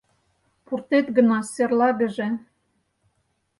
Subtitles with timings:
[0.65, 2.27] Пуртет гына серлагыже.